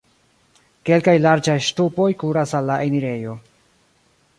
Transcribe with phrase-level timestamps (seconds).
[0.89, 3.41] Kelkaj larĝaj ŝtupoj kuras al la enirejo.